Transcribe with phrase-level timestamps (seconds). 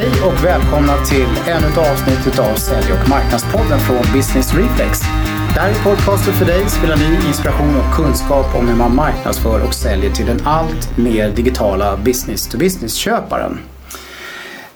[0.00, 5.00] Hej och välkomna till ännu ett avsnitt av Sälj och marknadspodden från Business Reflex.
[5.54, 8.76] Det här är podcasten för dig som vill ha ny inspiration och kunskap om hur
[8.76, 13.58] man marknadsför och säljer till den allt mer digitala business-to-business-köparen.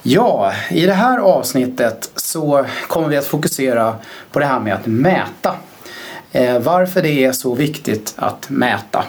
[0.02, 3.96] Ja, i det här avsnittet så kommer vi att fokusera
[4.32, 5.54] på det här med att mäta.
[6.32, 9.04] Eh, varför det är så viktigt att mäta.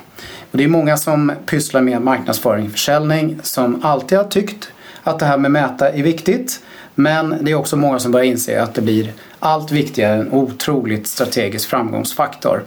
[0.52, 4.72] Och det är många som pysslar med marknadsföring och försäljning som alltid har tyckt
[5.06, 6.62] att det här med mäta är viktigt.
[6.96, 11.08] Men det är också många som börjar inse att det blir allt viktigare, en otroligt
[11.08, 12.64] strategisk framgångsfaktor.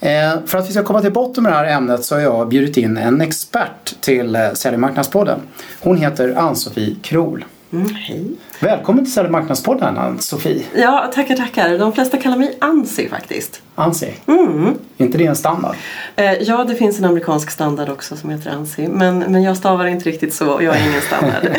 [0.00, 2.48] Eh, för att vi ska komma till botten med det här ämnet så har jag
[2.48, 4.80] bjudit in en expert till eh, Säljmarknadspodden.
[4.80, 5.40] Marknadspodden.
[5.80, 7.44] Hon heter Ann-Sofie Krohl.
[7.72, 8.24] Mm, hej.
[8.62, 10.64] Välkommen till Sälj marknadspodden Ann-Sofie.
[10.74, 11.78] Ja, tackar, tackar.
[11.78, 13.62] De flesta kallar mig Ansi faktiskt.
[13.74, 14.12] Ansi?
[14.26, 14.66] Mm.
[14.98, 15.76] Är inte det en standard?
[16.16, 18.88] Eh, ja, det finns en amerikansk standard också som heter Ansi.
[18.88, 21.42] Men, men jag stavar inte riktigt så och jag är ingen standard.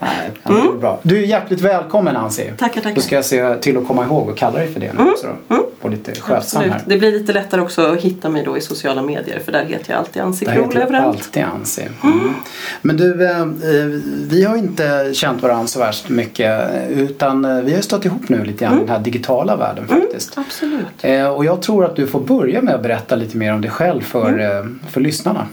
[0.00, 1.00] Nej, är bra.
[1.02, 2.52] Du är hjärtligt välkommen Ansi.
[2.58, 2.94] Tackar, tackar.
[2.94, 5.26] Då ska jag se till att komma ihåg och kalla dig för det nu också
[5.26, 5.54] då.
[5.54, 5.66] Mm.
[5.80, 6.82] Och lite skötsam här.
[6.86, 9.92] Det blir lite lättare också att hitta mig då i sociala medier för där heter
[9.92, 11.16] jag alltid Ansi Krohl överallt.
[11.16, 11.82] alltid Ansi.
[12.02, 12.34] Mm.
[12.82, 13.46] Men du, eh, eh,
[14.28, 16.23] vi har inte känt varandra så värst mycket
[16.90, 19.88] utan eh, vi har ju stått ihop nu lite grann i den här digitala världen
[19.88, 20.38] faktiskt.
[20.38, 20.86] Absolut.
[21.02, 23.70] Eh, Och jag tror att du får börja med att berätta lite mer om dig
[23.70, 25.46] själv för, eh, för lyssnarna.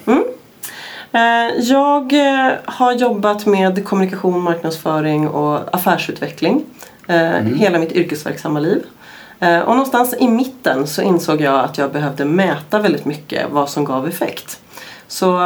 [1.14, 1.22] Eh,
[1.60, 2.14] Jag
[2.66, 6.64] har jobbat med kommunikation, marknadsföring och affärsutveckling
[7.56, 8.84] hela mitt yrkesverksamma liv.
[9.40, 13.84] Och någonstans i mitten så insåg jag att jag behövde mäta väldigt mycket vad som
[13.86, 14.60] gav effekt.
[15.08, 15.38] Så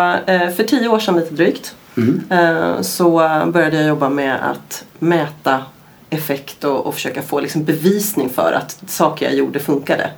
[0.56, 1.76] för tio år sedan lite drygt
[2.30, 3.12] eh, så
[3.54, 5.62] började jag jobba med att mäta
[6.10, 10.10] effekt och, och försöka få liksom bevisning för att saker jag gjorde funkade.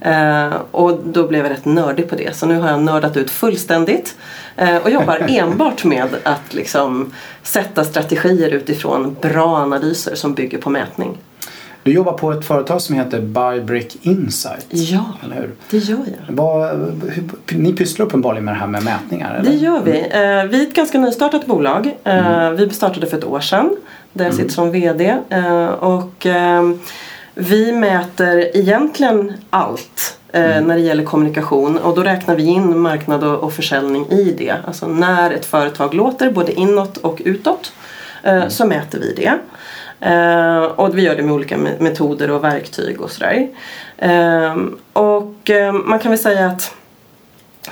[0.00, 2.36] Eh, och då blev jag rätt nördig på det.
[2.36, 4.16] Så nu har jag nördat ut fullständigt
[4.56, 10.70] eh, och jobbar enbart med att liksom sätta strategier utifrån bra analyser som bygger på
[10.70, 11.18] mätning.
[11.86, 14.66] Du jobbar på ett företag som heter Buybrick Insight.
[14.70, 15.50] Ja, Eller hur?
[15.70, 16.34] det gör jag.
[16.34, 16.78] Vad,
[17.48, 19.34] ni pysslar uppenbarligen med det här med mätningar?
[19.34, 19.50] Eller?
[19.50, 19.90] Det gör vi.
[20.00, 21.96] Eh, vi är ett ganska nystartat bolag.
[22.04, 23.76] Eh, Vi startade för ett år sedan.
[24.12, 25.16] Där jag sitter som VD.
[25.28, 26.70] Eh, och eh,
[27.34, 31.78] vi mäter egentligen allt eh, när det gäller kommunikation.
[31.78, 34.54] Och då räknar vi in marknad och, och försäljning i det.
[34.66, 37.72] Alltså när ett företag låter både inåt och utåt
[38.22, 39.32] eh, så mäter vi det.
[40.00, 43.48] Eh, och vi gör det med olika me- metoder och verktyg och sådär.
[43.98, 44.56] Eh,
[44.92, 46.74] och eh, man kan väl säga att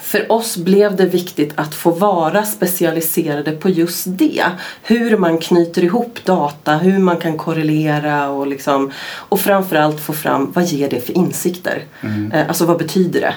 [0.01, 4.45] för oss blev det viktigt att få vara specialiserade på just det.
[4.83, 10.53] Hur man knyter ihop data, hur man kan korrelera och, liksom, och framförallt få fram
[10.55, 11.83] vad ger det för insikter.
[12.33, 13.35] Eh, alltså vad betyder det?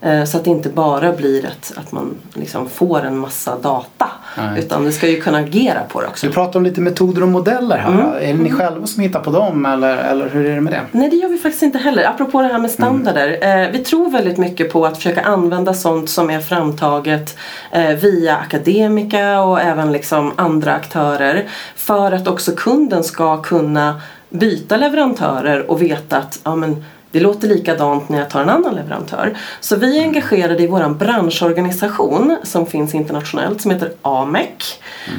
[0.00, 4.06] Eh, så att det inte bara blir att, att man liksom får en massa data.
[4.36, 4.58] Nej.
[4.58, 6.26] Utan det ska ju kunna agera på det också.
[6.26, 8.18] Du pratar om lite metoder och modeller här.
[8.20, 10.80] Är det ni själva som hittar på dem eller, eller hur är det med det?
[10.92, 12.04] Nej det gör vi faktiskt inte heller.
[12.04, 13.38] Apropå det här med standarder.
[13.42, 17.36] Eh, vi tror väldigt mycket på att försöka använda sånt som är framtaget
[17.70, 21.48] eh, via akademika och även liksom andra aktörer.
[21.76, 24.00] För att också kunden ska kunna
[24.30, 28.74] byta leverantörer och veta att ja, men, det låter likadant när jag tar en annan
[28.74, 29.36] leverantör.
[29.60, 34.48] Så vi är engagerade i vår branschorganisation som finns internationellt som heter AMEC.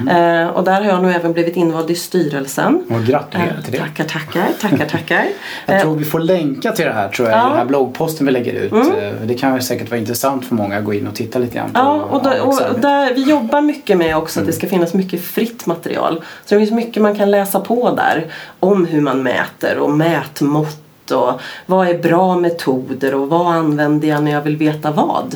[0.09, 2.83] Eh, och där har jag nu även blivit invald i styrelsen.
[2.89, 3.77] Och gratulerar till det.
[3.77, 5.25] Tackar, tackar, tackar, tackar.
[5.65, 7.47] Jag tror vi får länka till det här tror jag i Ja.
[7.47, 8.73] den här bloggposten vi lägger ut.
[8.73, 11.73] Eh, Det kan säkert vara intressant för många att gå in och titta lite grann
[11.73, 14.93] på Ja, och, då, och där, vi jobbar mycket med också att det ska finnas
[14.93, 16.23] mycket fritt material.
[16.45, 18.25] Så det finns mycket man kan läsa på där
[18.59, 20.77] om hur man mäter och mätmått
[21.11, 25.35] och vad är bra metoder och vad använder jag när jag vill veta vad.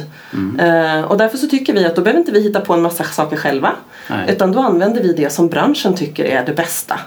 [0.59, 3.03] Eh, och därför så tycker vi att då behöver inte vi hitta på en massa
[3.03, 3.72] saker själva.
[4.09, 4.31] Nej.
[4.31, 6.99] Utan då använder vi det som branschen tycker är det bästa.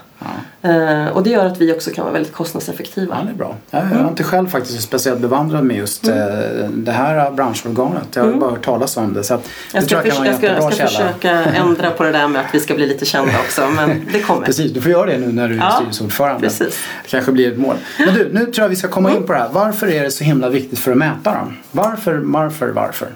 [0.63, 3.17] Eh, och det gör att vi också kan vara väldigt kostnadseffektiva.
[3.19, 3.55] Ja, det är bra.
[3.71, 6.19] Jag jag är inte själv faktiskt speciellt bevandrad med just Mm.
[6.19, 8.03] eh, det här branschorganet.
[8.17, 9.25] Jag har bara hört talas om det.
[9.25, 11.05] Så att Jag det ska, tror jag kan förs- vara en jag ska, jag ska
[11.05, 11.31] försöka
[11.61, 13.67] ändra på det där med att vi ska bli lite kända också.
[13.77, 14.47] Men det kommer.
[14.47, 16.41] Precis, du får göra det nu när du är Ja, styrelseordförande.
[16.41, 16.79] precis.
[17.03, 17.77] Det kanske blir ett mål.
[17.99, 19.21] Men du, nu tror jag vi ska komma Mm.
[19.23, 19.49] in på det här.
[19.53, 21.53] Varför är det så himla viktigt för att mäta då?
[21.73, 23.09] Varför, varför, varför?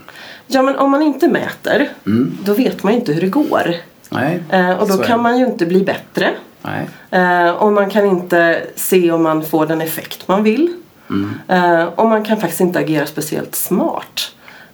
[0.52, 2.38] Ja men om man inte mäter Mm.
[2.44, 3.74] då vet man ju inte hur det går.
[4.10, 5.22] Nej, Eh, och då kan det.
[5.22, 6.30] man ju inte bli bättre.
[6.62, 6.88] Nej.
[7.10, 10.74] Eh, och man kan inte se om man får den effekt man vill.
[11.10, 11.30] Mm.
[11.48, 14.20] Eh, och man kan faktiskt inte agera speciellt smart.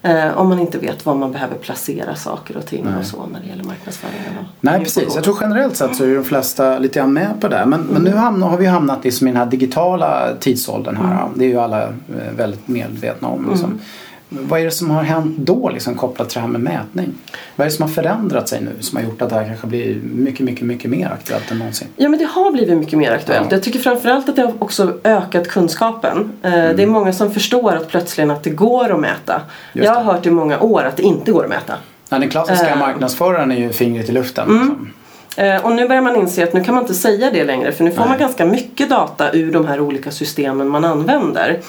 [0.03, 3.41] Eh, om man inte vet var man behöver placera saker och ting och så när
[3.41, 4.39] det gäller marknadsföringen.
[4.39, 7.49] och Nej precis, jag tror generellt sett så är de flesta lite grann med på
[7.49, 7.65] det.
[7.67, 11.29] Men, men nu hamnar, har vi hamnat liksom i den här digitala tidsåldern här.
[11.35, 11.89] Det är ju alla
[12.37, 13.49] väldigt medvetna om.
[13.51, 13.81] Liksom.
[14.29, 17.15] Vad är det som har hänt då liksom, kopplat till det här med mätning?
[17.57, 19.67] Vad är det som har förändrat sig nu som har gjort att det här kanske
[19.67, 21.89] blir mycket, mycket, mycket mer aktuellt än någonsin?
[21.97, 23.47] Ja men det har blivit mycket mer aktuellt.
[23.51, 23.57] Ja.
[23.57, 26.33] Jag tycker framförallt att det har också ökat kunskapen.
[26.43, 29.41] Eh, Det är många som förstår att plötsligt att det går att mäta.
[29.73, 31.75] Jag har hört i många år att det inte går att mäta.
[32.09, 32.79] Ja, den klassiska Eh.
[32.79, 34.49] marknadsföraren är ju fingret i luften.
[34.49, 34.93] Liksom.
[35.37, 37.85] Eh, Och nu börjar man inse att nu kan man inte säga det längre för
[37.85, 38.09] nu får Nej.
[38.09, 41.61] man ganska mycket data ur de här olika systemen man använder.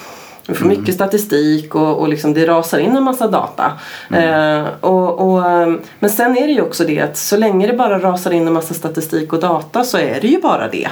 [0.48, 0.78] Du får Mm.
[0.80, 3.72] mycket statistik och, och liksom det rasar in en massa data.
[4.10, 4.60] Mm.
[4.64, 7.72] Eh, och, och, eh, men sen är det ju också det att så länge det
[7.72, 10.88] bara rasar in en massa statistik och data så är det ju bara det.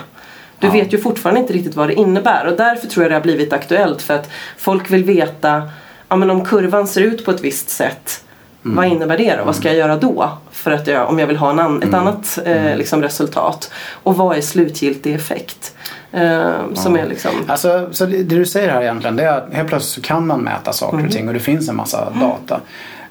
[0.59, 0.73] Du Ja.
[0.73, 3.53] vet ju fortfarande inte riktigt vad det innebär och därför tror jag det har blivit
[3.53, 5.63] aktuellt för att folk vill veta
[6.09, 8.23] ja, men om kurvan ser ut på ett visst sätt
[8.65, 8.77] Mm.
[8.77, 9.45] vad innebär det då?
[9.45, 10.31] Vad ska jag göra då?
[10.51, 12.01] För att jag, om jag vill ha en an, ett Mm.
[12.01, 13.71] annat eh, liksom resultat.
[14.03, 15.76] Och vad är slutgiltig effekt?
[16.17, 17.31] Eh, som är liksom...
[17.47, 20.27] Alltså, så det, det du säger här egentligen det är att helt plötsligt så kan
[20.27, 22.61] man mäta saker och ting och det finns en massa data.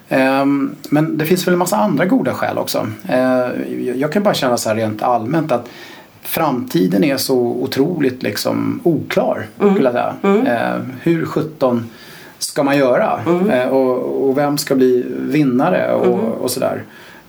[0.08, 2.86] Ehm, men det finns väl en massa andra goda skäl också.
[3.08, 3.50] Ehm,
[3.96, 5.68] jag kan bara känna så här rent allmänt att
[6.22, 9.46] framtiden är så otroligt liksom oklar.
[9.56, 10.14] Skulle jag säga.
[10.22, 11.90] Ehm, hur 17
[12.38, 13.20] ska man göra?
[13.52, 16.82] Ehm, och, och vem ska bli vinnare och, och sådär.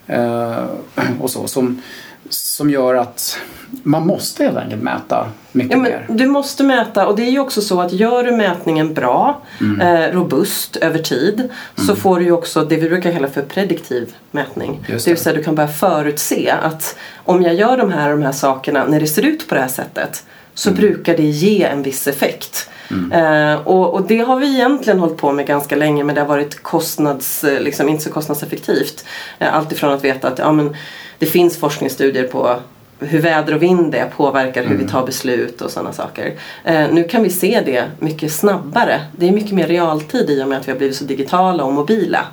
[1.21, 1.81] Och så, som,
[2.29, 3.37] som gör att
[3.83, 6.05] man måste helt enkelt mäta mycket Ja, mer.
[6.07, 9.41] men du måste mäta och det är ju också så att gör du mätningen bra,
[9.61, 9.81] Mm.
[9.81, 11.49] eh, robust över tid
[11.87, 14.85] så får du ju också det vi brukar kalla för prediktiv mätning.
[14.87, 15.23] Just det vill det.
[15.23, 16.95] säga du kan börja förutse att
[17.25, 19.67] om jag gör de här, de här sakerna när det ser ut på det här
[19.67, 20.81] sättet så Mm.
[20.81, 22.69] brukar det ge en viss effekt.
[23.13, 26.27] Eh, och, och det har vi egentligen hållit på med ganska länge men det har
[26.27, 29.05] varit kostnads, eh, liksom, inte så kostnadseffektivt.
[29.39, 30.75] Eh, allt ifrån att veta att ja, men,
[31.19, 32.59] det finns forskningsstudier på
[32.99, 36.33] hur väder och vind är påverkar hur vi tar beslut och sådana saker.
[36.63, 39.01] Eh, nu kan vi se det mycket snabbare.
[39.17, 41.73] Det är mycket mer realtid i och med att vi har blivit så digitala och
[41.73, 42.25] mobila.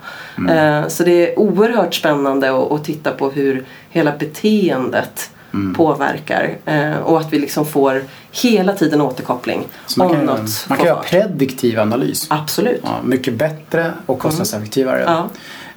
[0.51, 5.31] Eh, så det är oerhört spännande att, att titta på hur hela beteendet
[5.77, 8.03] påverkar eh, och att vi liksom får
[8.33, 12.27] hela tiden återkoppling Så man om kan, något man kan göra prediktiv analys.
[12.31, 12.81] Absolut.
[12.85, 15.29] Ja, mycket bättre och kostnadseffektivare Ja.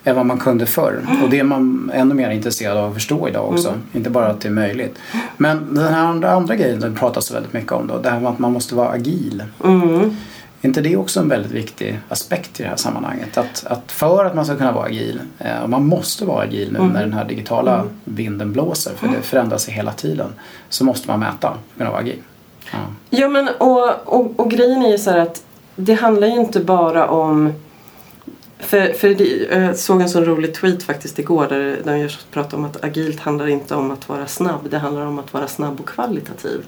[0.08, 1.06] Än vad man kunde förr.
[1.24, 3.74] Och det är man ännu mer intresserad av att förstå idag också.
[3.94, 5.00] Inte bara att det är möjligt.
[5.38, 7.98] Men den här andra, andra grejen det pratas så väldigt mycket om då.
[7.98, 9.44] Det här med att man måste vara agil.
[9.64, 10.16] Mm.
[10.62, 13.38] Är inte det också en väldigt viktig aspekt i det här sammanhanget?
[13.38, 16.72] Att, att för att man ska kunna vara agil, eh, och man måste vara agil
[16.72, 20.28] nu när den här digitala vinden blåser, för det förändrar sig hela tiden,
[20.70, 22.22] så måste man mäta för att kunna vara agil.
[22.72, 22.78] Ja.
[23.10, 25.44] Ja men och, och, och grejen är ju så här att
[25.76, 27.54] det handlar ju inte bara om
[28.60, 32.66] för, för det, jag såg en sån rolig tweet faktiskt igår där de pratade om
[32.66, 34.70] att agilt handlar inte om att vara snabb.
[34.70, 36.66] Det handlar om att vara snabb och kvalitativ.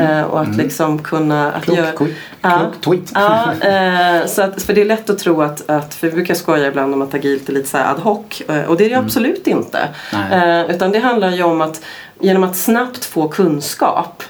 [0.00, 1.52] Eh, och att liksom kunna...
[1.52, 2.08] Att Klok, göra- klok,
[2.42, 2.58] Ja.
[2.58, 3.10] klok tweet.
[3.14, 6.34] Ja, eh, så att, för det är lätt att tro att, att, för vi brukar
[6.34, 8.90] skoja ibland om att agilt är lite så här ad hoc eh, och det är
[8.90, 9.88] det absolut inte.
[10.32, 11.80] Eh, utan det handlar ju om att
[12.20, 14.22] genom att snabbt få kunskap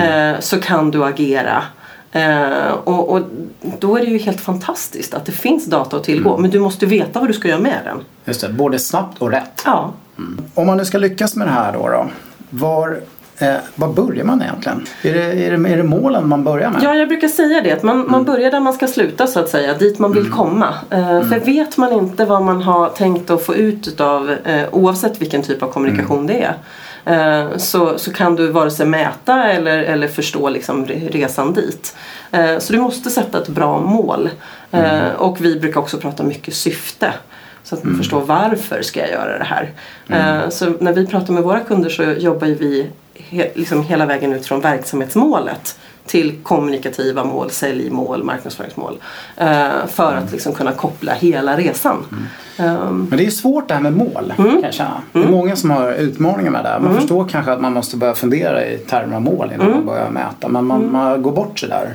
[0.00, 1.62] eh, så kan du agera.
[2.14, 3.20] Eh, och, och
[3.78, 6.86] då är det ju helt fantastiskt att det finns data att tillgå men du måste
[6.86, 7.96] veta vad du ska göra med den.
[8.24, 9.62] Just det, både snabbt och rätt.
[9.64, 9.92] Ja.
[10.54, 12.06] Om man nu ska lyckas med det här då, då
[12.50, 13.00] var,
[13.38, 14.86] eh, var börjar man egentligen?
[15.02, 16.80] Är det, är, det, är det målen man börjar med?
[16.82, 17.72] Ja, jag brukar säga det.
[17.72, 19.74] Att man, man börjar där man ska sluta så att säga.
[19.74, 20.74] Dit man vill komma.
[20.90, 25.22] Eh, För vet man inte vad man har tänkt att få ut utav eh, oavsett
[25.22, 26.54] vilken typ av kommunikation det är.
[27.04, 31.96] Eh, Så, så kan du vare sig mäta eller, eller förstå liksom re- resan dit.
[32.32, 34.30] Eh, Så du måste sätta ett bra mål.
[34.72, 37.12] Eh, Och vi brukar också prata mycket syfte.
[37.64, 39.70] Så att man förstår varför ska jag göra det här.
[40.08, 42.86] Eh, Så när vi pratar med våra kunder så jobbar vi
[43.54, 48.98] liksom hela vägen ut från verksamhetsmålet till kommunikativa mål, säljmål, marknadsföringsmål.
[49.36, 52.06] Eh, för att liksom kunna koppla hela resan.
[52.56, 55.02] Ehm, Men det är svårt det här med mål kan jag känna.
[55.12, 56.78] Det är många som har utmaningar med det.
[56.80, 60.10] Man förstår kanske att man måste börja fundera i termer av mål innan man börjar
[60.10, 60.48] mäta.
[60.48, 61.94] Men man, man går bort sig där.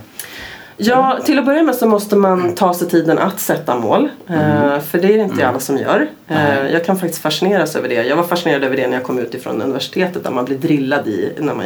[0.77, 4.09] Ja, till att börja med så måste man ta sig tiden att sätta mål.
[4.27, 6.07] Eh, för det är det inte alla som gör.
[6.29, 7.93] Eh, jag kan faktiskt fascineras över det.
[8.03, 11.07] Jag var fascinerad över det när jag kom ut ifrån universitetet där man blir drillad
[11.07, 11.65] i, när man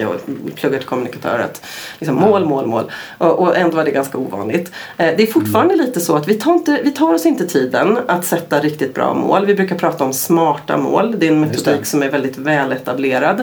[0.55, 1.61] pluggar till kommunikatör, att
[1.99, 2.91] liksom mål, mål, mål.
[3.17, 4.71] Och, och ändå var det ganska ovanligt.
[4.97, 7.97] Eh, det är fortfarande lite så att vi tar, inte, vi tar oss inte tiden
[8.07, 9.45] att sätta riktigt bra mål.
[9.45, 11.15] Vi brukar prata om smarta mål.
[11.19, 13.39] Det är en metodik som är väldigt väletablerad.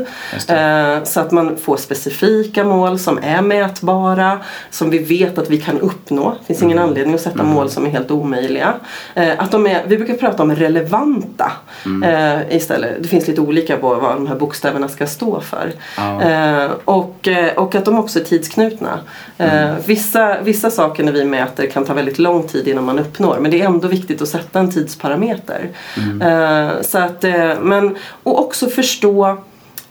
[0.48, 4.38] Eh, Så att man får specifika mål som är mätbara,
[4.70, 6.30] som vi vet att vi kan uppnå.
[6.40, 6.88] Det finns ingen Mm.
[6.90, 8.74] anledning att sätta mål som är helt omöjliga.
[9.38, 10.54] Att de är, vi brukar prata om
[11.10, 11.50] relevanta
[11.84, 12.46] relevanta.
[12.50, 13.02] Eh, istället.
[13.02, 15.72] Det finns lite olika på vad de här bokstäverna ska stå för.
[15.96, 16.22] Ja.
[16.22, 19.00] Eh, och, eh, och att de också är tidsknutna.
[19.38, 23.38] Eh, vissa, vissa saker när vi mäter kan ta väldigt lång tid innan man uppnår
[23.40, 25.68] men det är ändå viktigt att sätta en tidsparameter.
[26.22, 29.36] Eh, så att, eh, men, och också förstå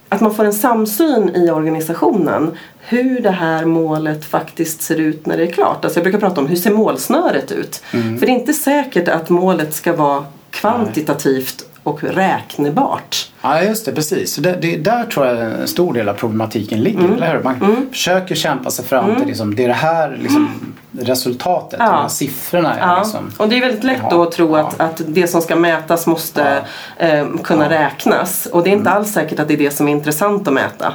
[0.10, 5.38] att man får en samsyn i organisationen hur det här målet faktiskt ser ut när
[5.38, 5.86] det är klart.
[5.86, 7.84] Alltså jag brukar prata om hur ser målsnöret ut?
[7.92, 10.24] För det är inte säkert att målet ska vara
[10.60, 13.32] kvantitativt och räknebart.
[13.42, 14.36] Ja just det, precis.
[14.36, 17.00] Det, det, där tror jag en stor del av problematiken ligger.
[17.00, 17.14] Mm.
[17.14, 17.44] Eller?
[17.44, 21.86] Man försöker kämpa sig fram till liksom, det är det här liksom, resultatet, Ja.
[21.86, 22.76] de här siffrorna.
[22.80, 23.00] Ja.
[23.00, 23.32] Liksom.
[23.38, 24.68] Och det är väldigt lätt då att tro ja.
[24.68, 26.62] att, att det som ska mätas måste
[26.98, 28.46] eh, kunna räknas.
[28.46, 30.94] Och det är inte alls säkert att det är det som är intressant att mäta.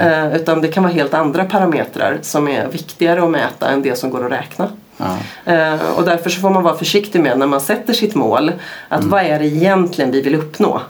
[0.00, 3.98] Eh, utan det kan vara helt andra parametrar som är viktigare att mäta än det
[3.98, 4.68] som går att räkna.
[4.96, 5.16] Ja.
[5.52, 8.52] Eh, och därför så får man vara försiktig med när man sätter sitt mål.
[8.88, 10.80] Att vad är det egentligen vi vill uppnå?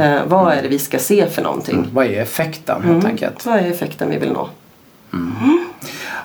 [0.00, 1.88] Eh, vad är det vi ska se för någonting?
[1.92, 2.94] Vad är effekten Mm.
[2.94, 3.46] helt enkelt?
[3.46, 4.48] Vad är effekten vi vill nå?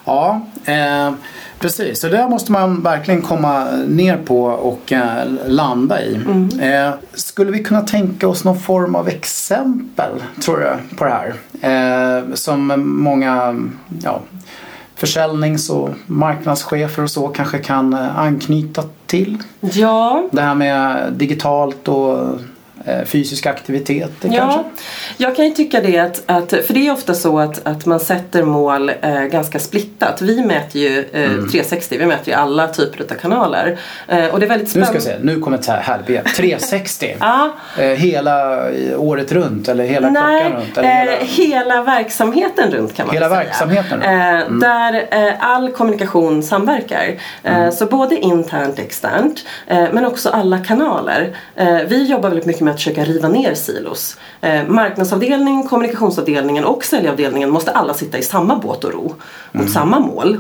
[0.05, 1.11] Ja, eh,
[1.59, 1.99] precis.
[2.01, 6.19] Så där måste man verkligen komma ner på och eh, landa i.
[6.61, 10.11] Eh, skulle vi kunna tänka oss någon form av exempel,
[10.43, 11.33] tror du, på det här?
[11.61, 12.73] Eh, som
[13.03, 13.61] många
[14.03, 14.19] ja,
[15.01, 19.37] försäljnings och marknadschefer och så kanske kan eh, anknyta till.
[19.59, 22.29] Ja, Det här med digitalt och
[23.05, 24.37] fysisk aktivitet kanske?
[24.39, 24.63] Ja,
[25.17, 27.99] jag kan ju tycka det att, att för det är ofta så att, att man
[27.99, 30.21] sätter mål eh, ganska splittat.
[30.21, 31.49] Vi mäter ju eh, Mm.
[31.49, 33.77] 360, vi mäter ju alla typer av kanaler.
[34.07, 35.01] Eh, och det är väldigt Nu spännande.
[35.01, 36.25] ska vi se, nu kommer ett här begrepp.
[36.35, 37.15] 360.
[37.19, 40.77] Ja, Eh, hela eh, året runt eller hela nej, klockan runt?
[40.77, 41.59] Eller eh, hela...
[41.59, 43.39] hela verksamheten runt kan man Hela säga.
[43.43, 44.05] verksamheten runt.
[44.05, 44.63] Mm.
[44.63, 47.13] Eh, Där eh, all kommunikation samverkar.
[47.43, 47.71] Eh, Mm.
[47.71, 51.35] Så både internt och externt eh, men också alla kanaler.
[51.55, 54.17] Eh, Vi jobbar väldigt mycket med att försöka riva ner silos.
[54.41, 59.03] Eh, Marknadsavdelning, kommunikationsavdelningen och säljavdelningen måste alla sitta i samma båt och ro
[59.51, 59.67] mot Mm.
[59.73, 60.37] samma mål.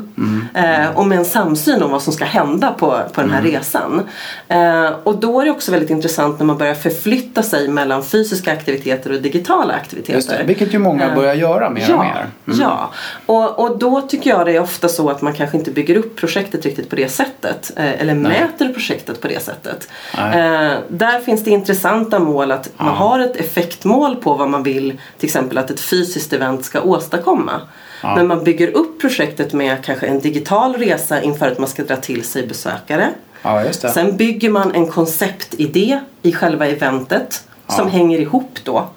[0.53, 3.51] Eh, Och med en samsyn om vad som ska hända på, på den här Mm.
[3.51, 4.01] resan.
[4.47, 8.51] Eh, Och då är det också väldigt intressant när man börjar förflytta sig mellan fysiska
[8.53, 10.37] aktiviteter och digitala aktiviteter.
[10.37, 12.25] Det, vilket ju många Eh, börjar göra mer ja, och mer.
[12.47, 12.59] Mm.
[12.61, 12.91] Ja,
[13.25, 16.15] och, och då tycker jag det är ofta så att man kanske inte bygger upp
[16.15, 17.71] projektet riktigt på det sättet.
[17.75, 19.87] Eh, eller mäter projektet på det sättet.
[20.17, 20.39] Nej.
[20.39, 25.01] Eh, där finns det intressanta mål att man har ett effektmål på vad man vill
[25.17, 27.61] till exempel att ett fysiskt event ska åstadkomma.
[28.03, 31.95] Men man bygger upp projektet med kanske en digital resa inför att man ska dra
[31.95, 33.09] till sig besökare.
[33.41, 33.73] Ja.
[33.73, 38.87] Sen bygger man en konceptidé i själva eventet som hänger ihop då.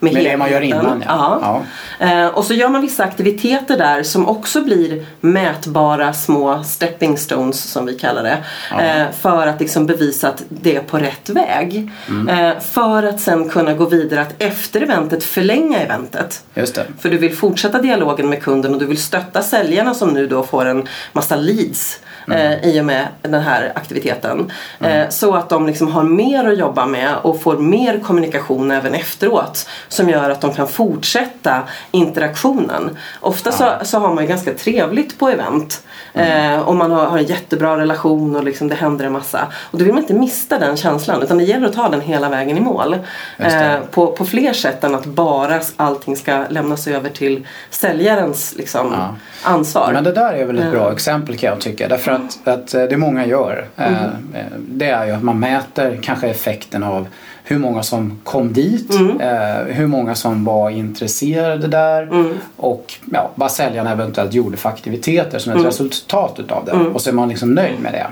[0.00, 1.62] Med, Med det man gör innan, ja.
[1.98, 7.70] Eh, och så gör man vissa aktiviteter där som också blir mätbara små stepping stones
[7.72, 8.38] som vi kallar det.
[8.84, 11.90] Eh, för att liksom bevisa att det är på rätt väg.
[12.08, 12.28] Mm.
[12.28, 16.44] Eh, för att sen kunna gå vidare att efter eventet förlänga eventet.
[16.54, 16.86] Just det.
[16.98, 20.42] För du vill fortsätta dialogen med kunden och du vill stötta säljarna som nu då
[20.42, 22.00] får en massa leads
[22.32, 24.52] eh, i och med den här aktiviteten.
[24.80, 28.94] Eh, så att de liksom har mer att jobba med och får mer kommunikation även
[28.94, 32.96] efteråt som gör att de kan fortsätta interaktionen.
[33.20, 35.82] Ofta så, så har man ju ganska trevligt på event
[36.14, 39.46] eh, och man har, har en jättebra relation och liksom det händer en massa.
[39.70, 42.28] Och då vill man inte missa den känslan utan det gäller att ta den hela
[42.28, 42.96] vägen i mål.
[43.38, 48.94] Eh, på, på fler sätt än att bara allting ska lämnas över till säljarens liksom,
[48.96, 49.14] Ja.
[49.42, 49.90] ansvar.
[49.92, 51.88] Men det där är väl ett bra exempel kan jag tycka.
[51.88, 53.94] Därför att, att eh, det många gör Mm.
[53.94, 57.06] eh, eh, det är ju att man mäter kanske effekten av
[57.50, 59.20] hur många som kom dit, Mm.
[59.20, 62.08] eh, hur många som var intresserade där
[62.56, 65.66] och ja, vad säljarna eventuellt gjorde för aktiviteter som ett Mm.
[65.66, 66.72] resultat utav det.
[66.72, 68.06] Och så är man liksom nöjd med det.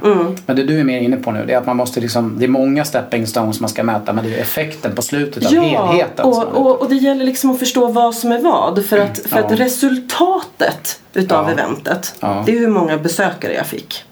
[0.47, 2.45] Men det du är mer inne på nu det är att man måste liksom, det
[2.45, 5.63] är många stepping stones man ska mäta men det är effekten på slutet av Ja,
[5.87, 6.25] helheten.
[6.27, 8.85] och, och, och det gäller liksom att förstå vad som är vad.
[8.85, 9.45] För att, för Ja.
[9.45, 11.53] att resultatet utav Ja.
[11.53, 12.15] eventet.
[12.23, 12.45] Mm.
[12.47, 14.05] det är hur många besökare jag fick.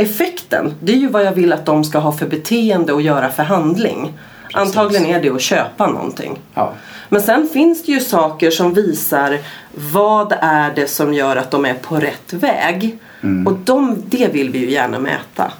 [0.00, 3.28] Effekten, det är ju vad jag vill att de ska ha för beteende och göra
[3.30, 4.12] för handling.
[4.52, 6.38] Antagligen är det att köpa någonting.
[6.54, 6.72] ja.
[7.08, 9.38] Men sen finns det ju saker som visar
[9.92, 12.98] vad är det som gör att de är på rätt väg.
[13.46, 15.52] Och de, det vill vi ju gärna mäta.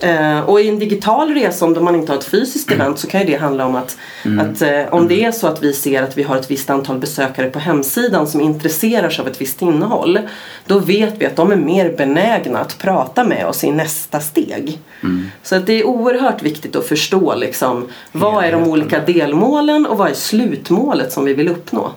[0.00, 3.20] Eh, och i en digital resa om man inte har ett fysiskt event så kan
[3.20, 3.96] ju det handla om att,
[4.40, 6.98] att eh, om det är så att vi ser att vi har ett visst antal
[6.98, 10.18] besökare på hemsidan som intresserar sig av ett visst innehåll.
[10.66, 14.78] Då vet vi att de är mer benägna att prata med oss i nästa steg.
[15.42, 19.98] Så att det är oerhört viktigt att förstå liksom, vad är de olika delmålen och
[19.98, 21.92] vad är slutmålet som vi vill uppnå.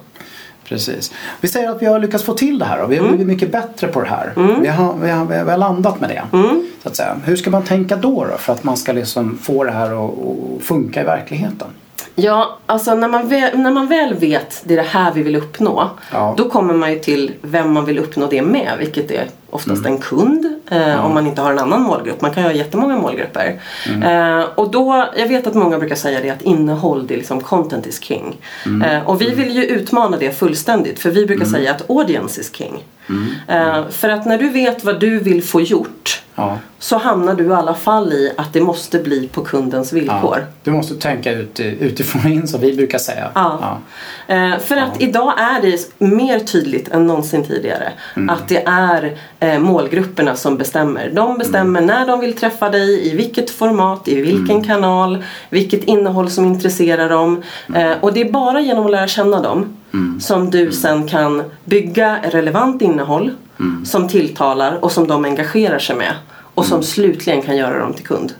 [0.68, 1.12] Precis.
[1.40, 3.16] Vi säger att vi har lyckats få till det här och vi har Mm.
[3.16, 4.32] blivit mycket bättre på det här.
[4.60, 6.22] Vi, har, vi, har, vi har landat med det.
[6.36, 6.66] Mm.
[6.82, 7.16] Så att säga.
[7.24, 10.14] Hur ska man tänka då, då för att man ska liksom få det här att
[10.58, 11.68] att funka i verkligheten?
[12.14, 15.36] Ja, alltså när man, väl, när man väl vet det är det här vi vill
[15.36, 15.90] uppnå.
[16.12, 16.34] Ja.
[16.38, 18.72] Då kommer man ju till vem man vill uppnå det med.
[18.78, 19.92] Vilket är oftast Mm.
[19.92, 20.46] en kund.
[20.70, 22.20] Eh, Om man inte har en annan målgrupp.
[22.20, 23.60] Man kan ju ha jättemånga målgrupper.
[23.88, 24.38] Mm.
[24.38, 27.40] Eh, och då, jag vet att många brukar säga det att innehåll det är liksom
[27.40, 28.36] content is king.
[28.66, 28.82] Mm.
[28.82, 30.98] Eh, och vi vill ju utmana det fullständigt.
[30.98, 32.84] För vi brukar säga att audience is king.
[33.08, 33.26] Mm.
[33.48, 36.22] Eh, för att när du vet vad du vill få gjort.
[36.38, 36.58] Ja.
[36.78, 40.36] Så hamnar du i alla fall i att det måste bli på kundens villkor.
[40.38, 40.46] Ja.
[40.64, 43.30] Du måste tänka ut, utifrån och in som vi brukar säga.
[43.34, 43.78] Ja.
[44.26, 48.30] Eh, för att idag är det mer tydligt än någonsin tidigare Mm.
[48.30, 51.10] att det är eh, målgrupperna som bestämmer.
[51.14, 51.86] De bestämmer Mm.
[51.96, 57.08] när de vill träffa dig, i vilket format, i vilken kanal, vilket innehåll som intresserar
[57.08, 57.42] dem.
[57.68, 57.90] Mm.
[57.90, 59.76] Eh, och det är bara genom att lära känna dem
[60.20, 63.84] som du sen kan bygga relevant innehåll Mm.
[63.86, 66.12] som tilltalar och som de engagerar sig med
[66.54, 66.70] och Mm.
[66.70, 68.32] som slutligen kan göra dem till kund.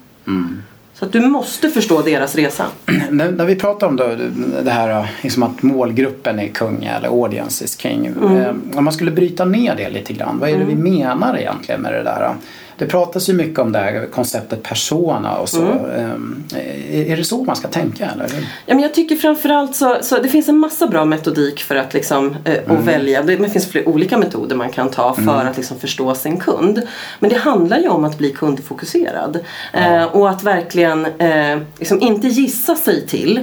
[0.98, 2.66] Så du måste förstå deras resa.
[3.10, 4.16] När, när vi pratar om då,
[4.62, 8.06] det här liksom att målgruppen är kung eller audience is king.
[8.06, 8.36] Mm.
[8.36, 8.48] Eh,
[8.78, 10.38] om man skulle bryta ner det lite grann.
[10.38, 12.34] Vad är det vi menar egentligen med det där?
[12.78, 15.62] Det pratas ju mycket om det här konceptet persona och så.
[15.62, 16.44] Mm.
[16.54, 18.26] Eh, Är det så man ska tänka eller?
[18.66, 21.94] Ja, men jag tycker framförallt så, så det finns en massa bra metodik för att
[21.94, 23.22] liksom, eh, att välja.
[23.22, 26.82] Det, det finns flera olika metoder man kan ta för att liksom, förstå sin kund.
[27.20, 29.38] Men det handlar ju om att bli kundfokuserad.
[29.72, 33.40] Eh, och att verkligen eh, liksom inte gissa sig till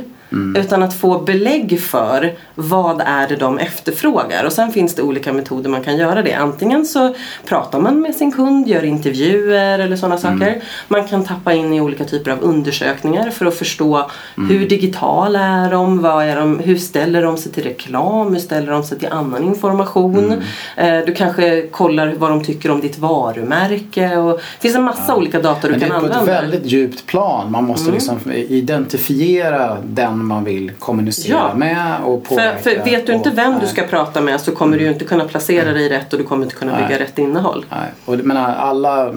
[0.57, 4.43] Utan att få belägg för vad är det de efterfrågar.
[4.45, 6.33] Och sen finns det olika metoder man kan göra det.
[6.33, 10.61] Antingen så pratar man med sin kund, gör intervjuer eller sådana saker.
[10.87, 15.71] Man kan tappa in i olika typer av undersökningar för att förstå hur digitala är
[15.71, 19.09] de, vad är de, hur ställer de sig till reklam, hur ställer de sig till
[19.11, 20.33] annan information.
[20.77, 24.17] Eh, du kanske kollar vad de tycker om ditt varumärke.
[24.17, 26.41] Och, det finns en massa olika data du Men det kan är på ett använda.
[26.41, 27.51] väldigt djupt plan.
[27.51, 27.93] Man måste Mm.
[27.93, 31.53] liksom identifiera den man vill kommunicera Ja.
[31.55, 32.57] med och För, påverka.
[32.59, 33.67] för vet du inte och- vem du nej.
[33.67, 36.43] ska prata med så kommer du ju inte kunna placera dig rätt och du kommer
[36.43, 36.99] inte kunna bygga Nej.
[36.99, 37.65] rätt innehåll.
[37.69, 37.89] Nej.
[38.05, 39.13] Och jag menar, alla,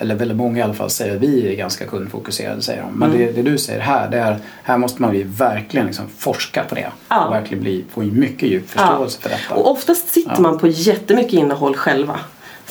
[0.00, 2.62] eller väldigt många i alla fall, säger att vi är ganska kundfokuserade.
[2.62, 2.92] Säger de.
[2.98, 3.26] Men Mm.
[3.26, 6.88] det, det du säger här, det är, här måste man verkligen liksom forska på det.
[7.08, 7.24] Ja.
[7.24, 9.54] Och verkligen bli, få en mycket djup förståelse för detta.
[9.54, 10.40] Och oftast sitter Ja.
[10.40, 12.18] man på jättemycket innehåll själva.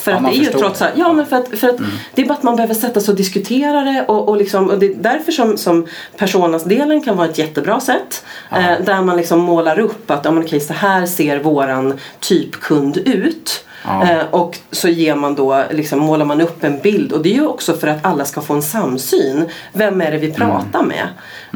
[0.01, 1.77] För Ja, att det är ju trots allt, ja men för att, för att
[2.15, 4.79] det är bara att man behöver sätta sig och diskutera det och, och, liksom, och
[4.79, 8.25] det är därför som, som personas-delen kan vara ett jättebra sätt.
[8.51, 12.97] Eh, där man liksom målar upp att, ja men okej så här ser våran typkund
[12.97, 13.65] ut.
[13.83, 14.11] Ja.
[14.11, 17.35] Eh, och så ger man då, liksom, målar man upp en bild och det är
[17.35, 19.49] ju också för att alla ska få en samsyn.
[19.73, 21.07] Vem är det vi pratar med?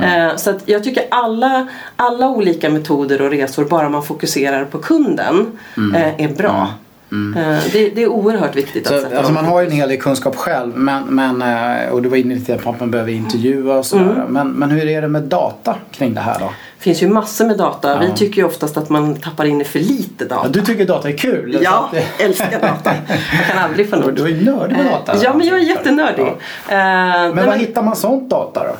[0.02, 4.78] Eh, så att jag tycker alla, alla olika metoder och resor, bara man fokuserar på
[4.78, 5.60] kunden,
[5.96, 6.67] eh, är bra.
[7.12, 9.98] Eh, det, det är oerhört viktigt att Så, alltså man har ju en hel del
[10.02, 13.78] kunskap själv men, men, eh, och du var inne lite på att man behöver intervjua
[13.78, 14.04] och sådär.
[14.04, 14.28] Mm.
[14.34, 16.46] Men, men hur är det med data kring det här då?
[16.78, 18.00] Det finns ju massor med data.
[18.00, 20.50] Vi tycker ju oftast att man tappar in i för lite Ja, data.
[20.50, 21.58] du tycker data är kul?
[21.63, 22.91] Ja, det- älskar data.
[23.38, 24.13] Jag kan aldrig få nog.
[24.15, 25.15] du är nördig med data.
[25.24, 26.34] Ja, men jag är jättenördig.
[26.70, 26.74] Ja.
[26.76, 28.76] Eh, Men var hittar man sånt data då?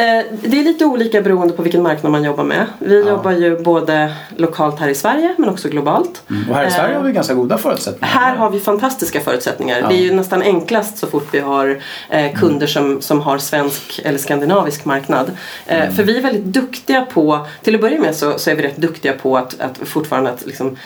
[0.00, 2.66] Eh, Det är lite olika beroende på vilken marknad man jobbar med.
[2.78, 6.22] Vi jobbar ju både lokalt här i Sverige men också globalt.
[6.48, 8.08] Och här i Sverige Eh, har vi ganska goda förutsättningar.
[8.08, 9.86] Här har vi fantastiska förutsättningar.
[9.88, 14.00] Det är ju nästan enklast så fort vi har eh, kunder som, som har svensk
[14.04, 15.30] eller skandinavisk marknad.
[15.66, 18.62] Eh, För vi är väldigt duktiga på, till att börja med så, så är vi
[18.62, 20.76] rätt duktiga på att, att fortfarande att liksom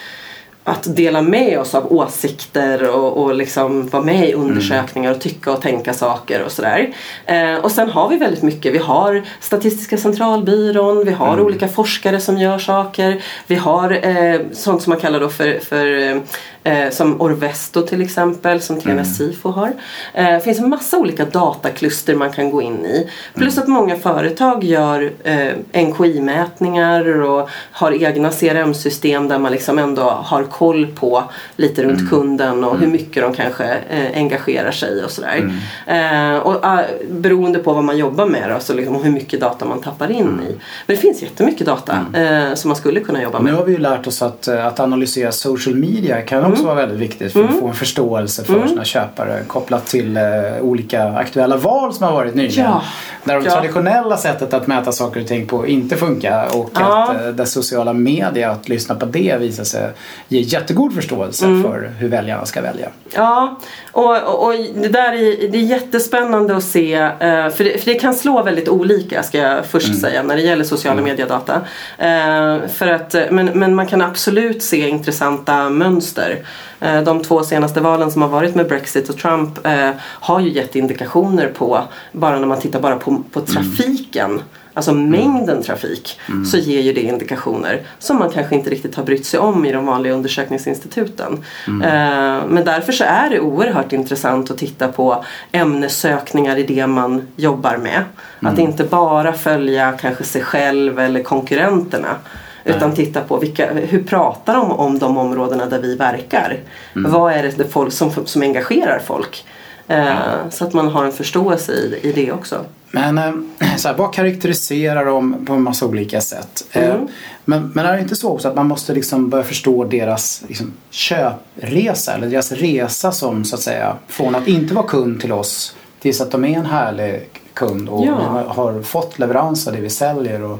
[0.64, 5.52] att dela med oss av åsikter och, och liksom vara med i undersökningar och tycka
[5.52, 6.94] och tänka saker och sådär.
[7.26, 8.74] Eh, och sen har vi väldigt mycket.
[8.74, 13.22] Vi har Statistiska centralbyrån, vi har olika forskare som gör saker.
[13.46, 16.22] Vi har eh, sånt som man kallar då för, för
[16.64, 19.72] eh, som Orvesto till exempel, som TNS Sifo har.
[20.14, 23.10] Eh, det finns en massa olika datakluster man kan gå in i.
[23.34, 30.02] Plus att många företag gör eh, NKI-mätningar och har egna CRM-system där man liksom ändå
[30.02, 31.24] har koll på
[31.56, 35.52] lite runt kunden och hur mycket de kanske eh, engagerar sig och sådär.
[35.86, 39.64] Eh, och eh, beroende på vad man jobbar med då, så liksom hur mycket data
[39.64, 40.56] man tappar in i.
[40.86, 43.54] Men det finns jättemycket data eh, som man skulle kunna jobba Nu med.
[43.54, 46.76] har vi ju lärt oss att, eh, att analysera social media kan också Mm.
[46.76, 50.22] vara väldigt viktigt för att få en förståelse för sina köpare kopplat till eh,
[50.60, 52.64] olika aktuella val som har varit nyligen.
[52.64, 52.82] Ja.
[53.24, 53.50] Där de Ja.
[53.50, 57.02] traditionella sättet att mäta saker och ting på inte funkar och Ja.
[57.10, 59.90] att eh, det sociala media, att lyssna på det visar sig
[60.28, 61.62] ge jättegod förståelse Mm.
[61.62, 62.88] för hur väljarna ska välja.
[63.14, 63.58] Ja,
[63.92, 66.94] och, och, och det där är, det är jättespännande att se.
[66.94, 67.10] eh,
[67.48, 70.64] För det, för det kan slå väldigt olika ska jag först säga när det gäller
[70.64, 71.54] sociala mediedata.
[71.98, 76.43] Eh, För att, men, men man kan absolut se intressanta mönster.
[76.80, 80.50] Eh, De två senaste valen som har varit med Brexit och Trump eh, har ju
[80.50, 84.40] gett indikationer på, bara när man tittar bara på, på trafiken
[84.76, 89.26] Alltså mängden trafik så ger ju det indikationer som man kanske inte riktigt har brytt
[89.26, 91.44] sig om i de vanliga undersökningsinstituten.
[91.66, 97.28] Eh, men därför så är det oerhört intressant att titta på ämnessökningar i det man
[97.36, 98.04] jobbar med.
[98.40, 102.16] Att inte bara följa kanske sig själv eller konkurrenterna.
[102.64, 106.58] Utan titta på vilka, hur pratar de om de områdena där vi verkar?
[106.94, 109.44] Vad är det folk som, som engagerar folk?
[109.88, 110.14] Eh,
[110.50, 112.60] Så att man har en förståelse i, i det också.
[112.90, 113.32] Men eh,
[113.76, 116.64] så här, vad karaktäriserar dem på en massa olika sätt?
[116.72, 117.08] Eh, Mm.
[117.44, 120.72] Men, men är det inte så också att man måste liksom börja förstå deras liksom,
[120.90, 125.76] köpresa eller deras resa som så att säga från att inte vara kund till oss
[126.00, 128.44] tills att de är en härlig kund och Ja.
[128.48, 130.58] har fått leverans av det vi säljer och,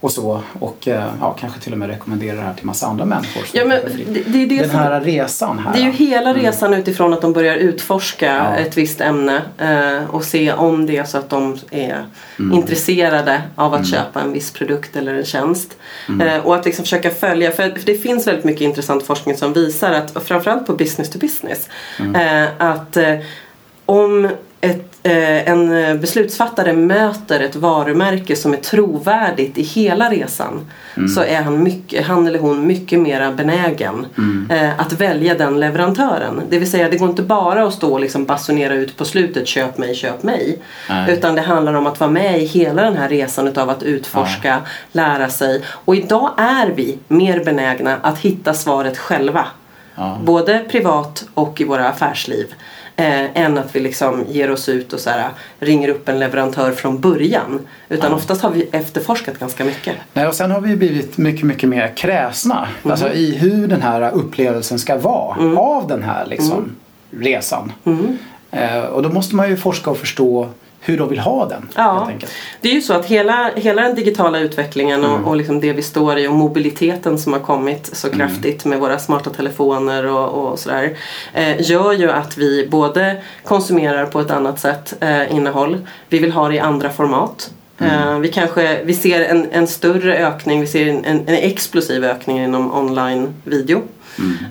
[0.00, 3.04] och så och eh, ja, kanske till och med rekommendera det här till massa andra
[3.04, 3.42] människor.
[3.52, 4.78] Ja, men det, det är det Den som...
[4.78, 5.72] här resan här.
[5.72, 8.56] Det är ju hela resan utifrån att de börjar utforska Ja.
[8.56, 12.06] ett visst ämne eh, och se om det är så att de är
[12.52, 15.76] intresserade av att köpa en viss produkt eller en tjänst.
[16.22, 19.52] Eh, och att liksom försöka följa, för, för det finns väldigt mycket intressant forskning som
[19.52, 21.68] visar att, framförallt på business to business,
[22.14, 23.14] eh, att eh,
[23.86, 24.28] om
[24.60, 30.66] ett, en beslutsfattare möter ett varumärke som är trovärdigt i hela resan
[31.14, 34.06] så är han, mycket, han eller hon mycket mer benägen
[34.50, 36.42] eh, att välja den leverantören.
[36.50, 39.48] Det vill säga det går inte bara att stå och liksom basunera ut på slutet
[39.48, 40.58] köp mig, köp mig.
[40.88, 41.12] Nej.
[41.12, 44.60] Utan det handlar om att vara med i hela den här resan utav att utforska,
[44.92, 45.62] lära sig.
[45.66, 49.46] Och idag är vi mer benägna att hitta svaret själva.
[49.94, 50.18] Ja.
[50.24, 52.54] Både privat och i våra affärsliv.
[53.00, 55.28] Eh, än att vi liksom ger oss ut och så här,
[55.60, 57.66] ringer upp en leverantör från början.
[57.88, 59.96] Utan oftast har vi efterforskat ganska mycket.
[60.12, 62.90] Nej, och sen har vi blivit mycket, mycket mer kräsna Mm.
[62.90, 66.76] alltså, i hur den här upplevelsen ska vara av den här liksom,
[67.10, 67.72] resan.
[67.84, 68.18] Mm.
[68.50, 70.48] Eh, och då måste man ju forska och förstå
[70.88, 71.68] hur de vill ha den.
[71.74, 72.10] Ja.
[72.60, 75.82] Det är ju så att hela, hela den digitala utvecklingen och, och liksom det vi
[75.82, 80.58] står i och mobiliteten som har kommit så kraftigt med våra smarta telefoner och, och
[80.58, 80.96] sådär
[81.34, 86.32] eh, gör ju att vi både konsumerar på ett annat sätt eh, innehåll, vi vill
[86.32, 87.50] ha det i andra format.
[87.78, 92.04] Eh, vi, kanske, vi ser en, en större ökning, vi ser en, en, en explosiv
[92.04, 93.82] ökning inom online video.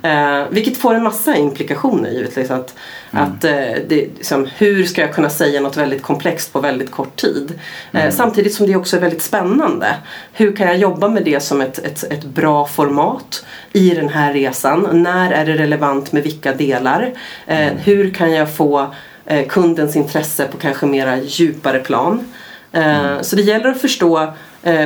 [0.03, 2.51] Eh, vilket får en massa implikationer givetvis.
[2.51, 2.73] Att,
[3.12, 3.51] att, eh,
[3.88, 7.60] det, liksom, hur ska jag kunna säga något väldigt komplext på väldigt kort tid?
[7.91, 9.95] Eh, samtidigt som det också är väldigt spännande.
[10.34, 14.34] Hur kan jag jobba med det som ett, ett, ett bra format i den här
[14.34, 14.89] resan?
[15.03, 17.13] När är det relevant med vilka delar?
[17.47, 18.93] Eh, hur kan jag få
[19.25, 22.25] eh, kundens intresse på kanske mera djupare plan?
[22.71, 24.34] Eh, Så det gäller att förstå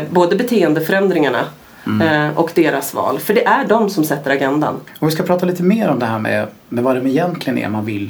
[0.10, 1.46] både beteendeförändringarna
[2.02, 3.20] eh, och deras val.
[3.20, 4.76] För det är de som sätter agendan.
[5.00, 7.70] Och vi ska prata lite mer om det här med, med vad det egentligen är
[7.70, 8.10] man vill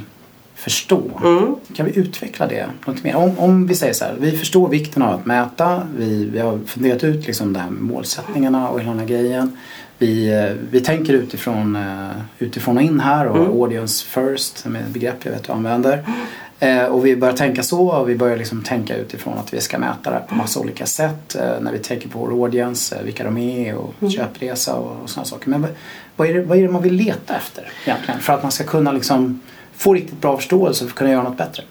[0.56, 1.02] förstå.
[1.24, 1.56] Mm.
[1.76, 3.16] Kan vi utveckla det lite mer?
[3.16, 5.82] Om, om vi säger så här, vi förstår vikten av att mäta.
[5.98, 9.58] Vi, vi har funderat ut liksom det här med målsättningarna och hela den här grejen.
[9.98, 13.52] Vi, eh, vi tänker utifrån, eh, utifrån och in här och Mm.
[13.52, 16.04] audience first som är ett begrepp jag vet du använder.
[16.64, 19.78] Eh, och vi börjar tänka så och vi börjar liksom tänka utifrån att vi ska
[19.80, 21.36] mäta det här på massa olika sätt.
[21.36, 24.12] Eh, när vi tänker på vår audience, eh, vilka de är och Mm.
[24.12, 25.50] köpresa och, och sådana saker.
[25.50, 25.72] Men vad,
[26.16, 28.20] vad, är det, vad är det man vill leta efter egentligen?
[28.20, 29.42] För att man ska kunna liksom
[29.78, 31.64] få riktigt bra förståelse för att kunna göra något bättre.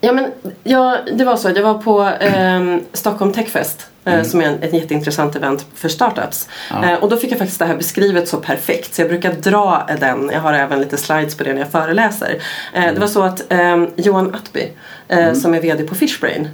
[0.00, 0.30] Ja, men,
[0.64, 1.50] ja, det var så.
[1.50, 3.86] Jag var på ehm, Stockholm Techfest.
[4.06, 6.48] Eh, Som är en, ett jätteintressant event för startups.
[6.70, 6.90] Ja.
[6.90, 8.94] Eh, och då fick jag faktiskt det här beskrivet så perfekt.
[8.94, 10.30] Så jag brukar dra den.
[10.32, 12.42] Jag har även lite slides på det när jag föreläser.
[12.74, 14.68] Eh, det var så att ehm, Johan Attby,
[15.08, 16.48] eh, som är VD på Fishbrain.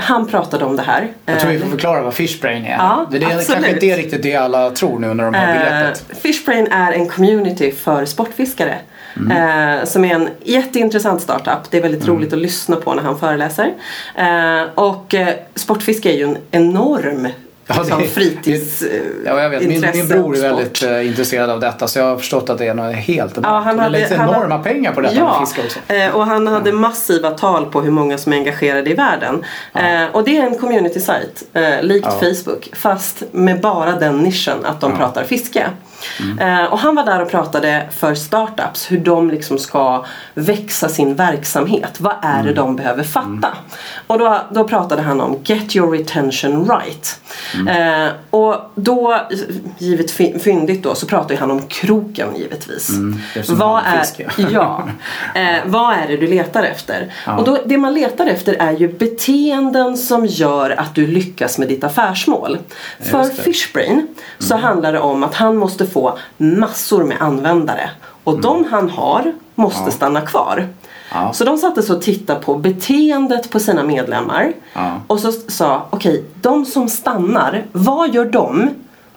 [0.00, 1.08] han pratade om det här.
[1.26, 2.76] Jag tror vi får förklara vad Fishbrain är.
[2.76, 3.46] Ja, det är absolut.
[3.46, 6.04] kanske inte är riktigt det alla tror nu när de hör begreppet.
[6.22, 8.78] Fishbrain är en community för sportfiskare.
[9.16, 11.70] Eh, som är en jätteintressant startup.
[11.70, 13.72] Det är väldigt roligt att lyssna på när han föreläser.
[14.16, 17.28] Eh, och eh, sportfiske är ju en enorm
[17.66, 19.62] Ja, liksom, det- fritids eh, Ja, jag vet.
[19.62, 22.66] Min, min bror är väldigt eh, intresserad av detta så jag har förstått att det
[22.66, 23.38] är något helt.
[23.42, 25.92] Ja, han hade- läggs han enorma hade- pengar på detta ja, med fiske också.
[25.94, 29.44] eh, och han hade massiva tal på hur många som är engagerade i världen.
[29.74, 32.34] Eh, och det är en community site, eh, likt Ja.
[32.34, 35.66] Facebook, fast med bara den nischen att de pratar fiske.
[36.40, 41.14] Eh, och han var där och pratade för startups hur de liksom ska växa sin
[41.14, 42.00] verksamhet.
[42.00, 43.48] Vad är det de behöver fatta?
[44.06, 47.20] Och då, då pratade han om Get your retention right.
[47.68, 49.20] Eh, och då,
[49.78, 52.90] givet fy- fyndigt då, så pratar ju han om kroken givetvis.
[53.34, 54.04] är vad, är,
[54.52, 54.88] ja.
[55.34, 57.12] eh, vad är det du letar efter?
[57.26, 57.36] Ja.
[57.36, 61.68] Och då, det man letar efter är ju beteenden som gör att du lyckas med
[61.68, 62.58] ditt affärsmål.
[63.00, 63.24] För.
[63.24, 64.06] Fishbrain
[64.38, 67.90] så handlar det om att han måste få massor med användare.
[68.24, 69.90] Och de han har måste Ja.
[69.90, 70.68] stanna kvar.
[71.12, 71.32] Ja.
[71.32, 74.52] Så de satte sig och tittade på beteendet på sina medlemmar.
[74.72, 74.92] Ja.
[75.06, 78.70] Och så sa, okej, de som stannar, vad gör de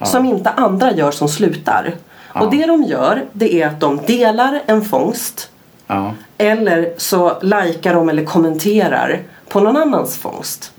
[0.03, 1.95] som inte andra gör som slutar?
[2.33, 5.49] Och det de gör, det är att de delar en fångst
[6.37, 10.71] eller så likar de eller kommenterar på någon annans fångst.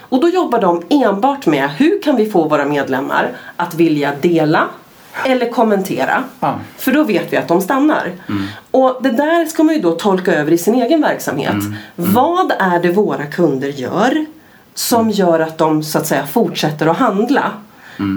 [0.00, 4.64] Och då jobbar de enbart med hur kan vi få våra medlemmar att vilja dela
[5.26, 6.24] eller kommentera.
[6.40, 6.58] Ja.
[6.76, 8.12] För då vet vi att de stannar.
[8.70, 11.56] Och det där ska man ju då tolka över i sin egen verksamhet.
[11.96, 14.26] Vad är det våra kunder gör
[14.74, 17.50] som gör att de så att säga fortsätter att handla?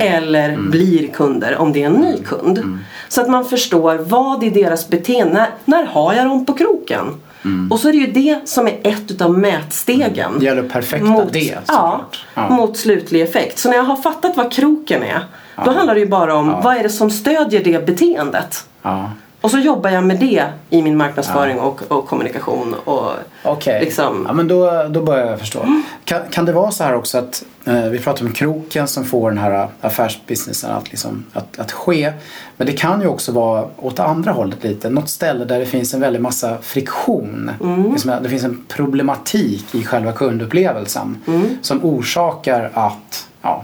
[0.02, 2.80] Eller blir kunder om det är en ny kund.
[3.10, 7.22] Så att man förstår vad i deras beteende, när, har jag dem på kroken?
[7.70, 10.40] Och så är det ju det som är ett utav mätstegen.
[10.40, 12.26] Det gäller perfekta mot, det ja, såklart.
[12.34, 12.50] Ja.
[12.50, 13.60] mot slutlig effekt.
[13.60, 16.78] Så när jag har fattat vad kroken är då handlar det ju bara om vad
[16.78, 18.66] är det som stödjer det beteendet.
[18.82, 19.12] Ja.
[19.46, 22.74] Och så jobbar jag med det i min marknadsföring och, och kommunikation.
[22.74, 23.12] Och
[23.44, 25.66] Okej, liksom, ja, men då, då börjar jag förstå.
[26.04, 29.32] Kan, kan det vara så här också att eh, vi pratar om kroken som får
[29.32, 32.14] den här affärsbusinessen att, liksom, att, att ske.
[32.58, 34.90] Men det kan ju också vara åt andra hållet lite.
[34.90, 37.52] Något ställe där det finns en väldig massa friktion.
[37.92, 41.18] Liksom, det finns en problematik i själva kundupplevelsen
[41.62, 43.64] som orsakar att ja,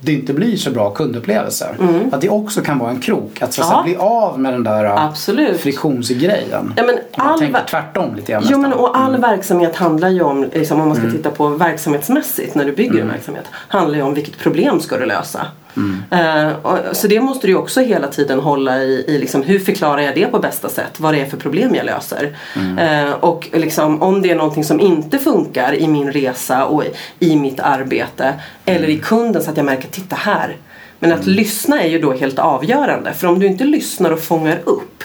[0.00, 1.76] det inte blir så bra kundupplevelser.
[2.12, 3.42] Att det också kan vara en krok.
[3.42, 3.82] Att, så att Ja.
[3.84, 5.60] bli av med den där Absolut.
[5.60, 6.72] friktionsgrejen.
[6.76, 10.08] Ja, men Om man all tänker tvärtom lite grann Jo men och all verksamhet handlar
[10.08, 13.44] ju om, liksom, om man ska titta på verksamhetsmässigt när du bygger en verksamhet.
[13.52, 15.46] Handlar ju om vilket problem ska du lösa.
[16.62, 20.14] Och, så det måste du också hela tiden hålla i, i liksom, hur förklarar jag
[20.14, 21.00] det på bästa sätt?
[21.00, 22.36] Vad det är för problem jag löser.
[22.78, 26.88] Eh, och liksom, om det är någonting som inte funkar i min resa och i,
[27.18, 28.34] i mitt arbete.
[28.64, 30.56] Eller i kunden så att jag märker, titta här.
[30.98, 33.12] Men att lyssna är ju då helt avgörande.
[33.12, 35.04] För om du inte lyssnar och fångar upp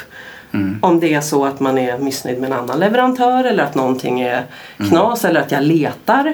[0.82, 4.22] om det är så att man är missnöjd med en annan leverantör eller att någonting
[4.22, 4.46] är
[4.90, 6.34] knas eller att jag letar.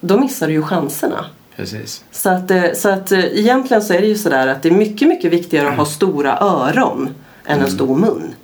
[0.00, 1.24] Då missar du ju chanserna.
[1.62, 2.04] Precis.
[2.10, 4.72] Så att, eh, så att eh, egentligen så är det ju sådär att det är
[4.72, 7.14] mycket, mycket viktigare att ha stora öron
[7.46, 8.34] än en stor mun.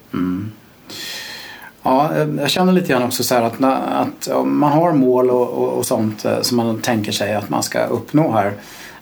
[1.82, 5.48] Ja, eh, jag känner lite grann också så att, att om man har mål och,
[5.48, 8.52] och, och sånt som man tänker sig att man ska uppnå här.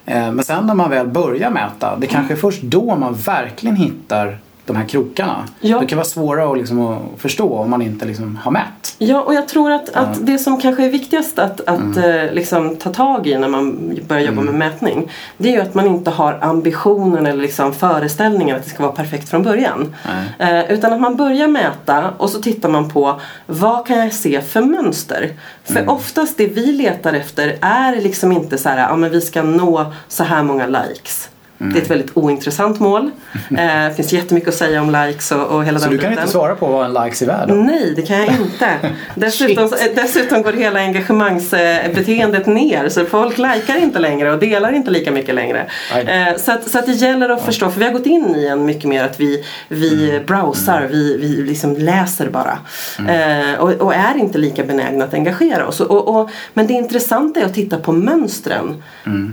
[0.05, 4.39] Men sen när man väl börjar mäta, det kanske är först då man verkligen hittar
[4.67, 5.45] de här krokarna.
[5.61, 5.81] Ja.
[5.81, 8.97] Det kan vara svåra att, liksom, att förstå om man inte liksom, har mätt.
[8.99, 12.77] Ja, och jag tror att, att det som kanske är viktigast att, att eh, liksom,
[12.77, 16.11] ta tag i när man börjar jobba med mätning det är ju att man inte
[16.11, 19.95] har ambitionen eller liksom, föreställningen att det ska vara perfekt från början.
[20.39, 24.41] Eh, utan att man börjar mäta och så tittar man på vad kan jag se
[24.41, 25.33] för mönster?
[25.65, 29.43] För oftast det vi letar efter är liksom inte så här, ja men vi ska
[29.43, 31.29] nå så här många likes.
[31.59, 33.11] Det är ett väldigt ointressant mål.
[33.51, 33.57] Eh,
[33.89, 36.23] Det finns jättemycket att säga om likes och, och hela Så den du kan biten.
[36.23, 37.49] inte svara på vad en likes är värd?
[37.51, 38.69] Nej, det kan jag inte.
[39.15, 45.11] Dessutom, dessutom går hela engagemangsbeteendet ner så folk likar inte längre och delar inte lika
[45.11, 45.67] mycket längre.
[46.07, 48.47] Eh, Så att, så att det gäller att förstå, för vi har gått in i
[48.47, 52.59] en mycket mer att vi, vi browsar, vi, vi liksom läser bara.
[53.09, 55.81] Eh, Och, och är inte lika benägna att engagera oss.
[55.81, 58.83] Och, och, men det intressanta är att titta på mönstren.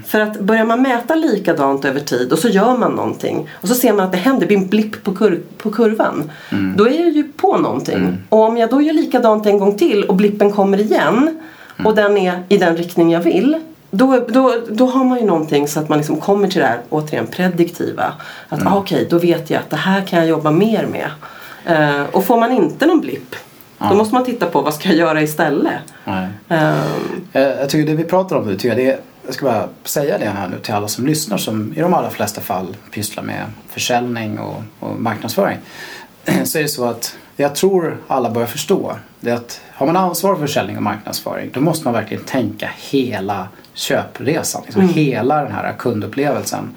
[0.08, 3.74] För att börjar man mäta likadant över tid och så gör man någonting och så
[3.76, 6.32] ser man att det händer, det blir en blipp på, kur- på kurvan.
[6.78, 8.18] Då är jag ju på någonting.
[8.30, 11.40] Och om jag då gör likadant en gång till och blippen kommer igen
[11.86, 13.60] och den är i den riktning jag vill.
[13.92, 16.80] Då, då, då har man ju någonting så att man liksom kommer till det här
[16.90, 18.14] återigen prediktiva.
[18.50, 21.10] Att ah, okej, då vet jag att det här kan jag jobba mer med.
[21.66, 23.36] Eh, och får man inte någon blipp
[23.90, 25.74] då måste man titta på vad ska jag göra istället.
[26.06, 26.28] Nej.
[26.50, 26.74] Eh,
[27.42, 30.18] Jag tycker det vi pratar om nu, tycker jag, det är, jag ska bara säga
[30.18, 33.46] det här nu till alla som lyssnar som i de allra flesta fall pysslar med
[33.70, 35.58] försäljning och, och marknadsföring.
[36.44, 39.96] Så är det så att jag tror alla börjar förstå det är att har man
[39.96, 44.62] ansvar för försäljning och marknadsföring då måste man verkligen tänka hela köpresan.
[44.66, 46.76] Liksom Hela den här kundupplevelsen.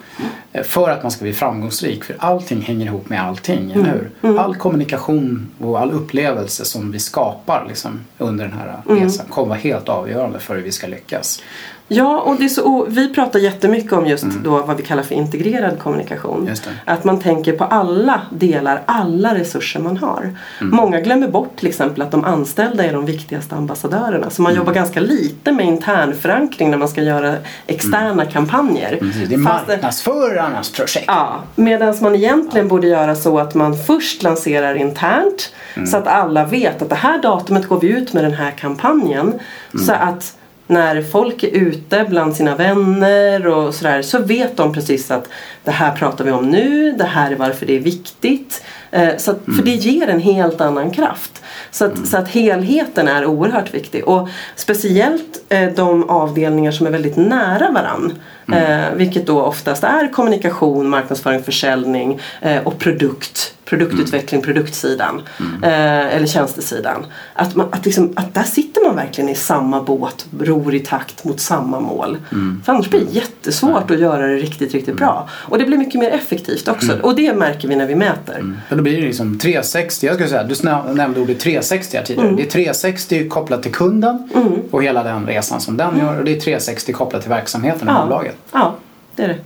[0.51, 2.03] Eh, För att man ska bli framgångsrik.
[2.03, 4.39] För allting hänger ihop med allting, eller hur?
[4.39, 9.59] All kommunikation och all upplevelse som vi skapar liksom, under den här resan kommer vara
[9.59, 11.41] helt avgörande för hur vi ska lyckas.
[11.89, 15.03] Ja, och, det är så, och vi pratar jättemycket om just då vad vi kallar
[15.03, 16.41] för integrerad kommunikation.
[16.41, 16.55] Mm.
[16.85, 20.35] Att man tänker på alla delar, alla resurser man har.
[20.61, 20.75] Mm.
[20.75, 24.29] Många glömmer bort till exempel att de anställda är de viktigaste ambassadörerna.
[24.29, 24.61] Så man Mm.
[24.61, 27.35] jobbar ganska lite med internförankring när man ska göra
[27.67, 28.97] externa kampanjer.
[29.01, 29.11] Mm.
[29.29, 31.05] Det är marknadsförarnas projekt.
[31.07, 35.53] Ja, medan man egentligen borde göra så att man först lanserar internt
[35.87, 39.39] så att alla vet att det här datumet går vi ut med den här kampanjen.
[39.85, 40.36] Så att
[40.67, 45.29] när folk är ute bland sina vänner och sådär så vet de precis att
[45.63, 48.63] det här pratar vi om nu, det här är varför det är viktigt.
[48.91, 51.41] Eh, Så att, För det ger en helt annan kraft.
[51.71, 54.07] Så att, så att helheten är oerhört viktig.
[54.07, 58.13] Och speciellt eh, de avdelningar som är väldigt nära varann.
[58.53, 62.19] Eh, vilket då oftast är kommunikation, marknadsföring, försäljning
[62.63, 63.53] och produkt.
[63.69, 65.21] Produktutveckling, produktsidan.
[65.63, 67.05] Eh, eller tjänstesidan.
[67.33, 71.23] Att, man, att, liksom, att där sitter man verkligen i samma båt, ror i takt
[71.23, 72.17] mot samma mål.
[72.65, 75.29] För annars blir det jättesvårt att göra det riktigt, riktigt bra.
[75.33, 76.99] Och det blir mycket mer effektivt också.
[77.01, 78.55] Och det märker vi när vi mäter.
[78.69, 82.27] Men då blir det liksom 360, jag skulle säga, du nämnde ordet 360 här tidigare.
[82.35, 84.29] Det är 360 kopplat till kunden
[84.71, 87.91] och hela den resan som den gör och det är 360 kopplat till verksamheten i
[88.03, 88.35] bolaget.
[88.51, 88.75] Ja,
[89.15, 89.37] det är det.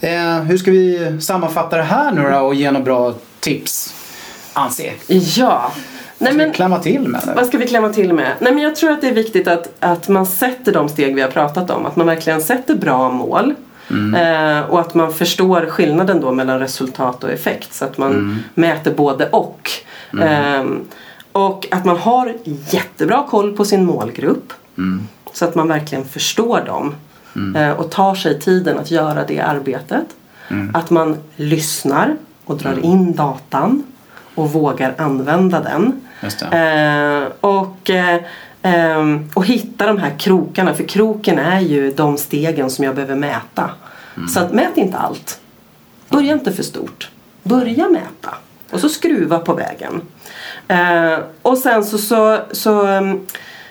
[0.00, 3.94] Eh, hur ska vi sammanfatta det här nu då och ge några bra tips?
[4.52, 4.92] Anse.
[5.36, 5.72] Ja.
[6.18, 7.32] Nej, men, klämma till med nu?
[7.36, 8.32] Vad ska vi klämma till med?
[8.38, 11.20] Nej, men jag tror att det är viktigt att, att man sätter de steg vi
[11.20, 11.86] har pratat om.
[11.86, 13.54] Att man verkligen sätter bra mål.
[14.16, 17.74] Eh, och att man förstår skillnaden då mellan resultat och effekt.
[17.74, 19.70] Så att man mäter både och.
[20.22, 20.84] Ehm,
[21.32, 22.36] och att man har
[22.70, 24.52] jättebra koll på sin målgrupp.
[25.32, 26.94] Så att man verkligen förstår dem.
[27.56, 30.06] Eh, och tar sig tiden att göra det arbetet.
[30.74, 33.82] Att man lyssnar och drar in datan.
[34.34, 36.00] Och vågar använda den.
[36.52, 38.20] Eh, och, eh,
[38.62, 40.74] ehm, och hitta de här krokarna.
[40.74, 43.70] För kroken är ju de stegen som jag behöver mäta.
[44.28, 45.40] Så att mät inte allt.
[46.08, 47.10] Börja inte för stort.
[47.42, 48.34] Börja mäta.
[48.70, 50.02] Och så skruva på vägen.
[50.68, 53.20] Eh, och sen så, så, så ehm,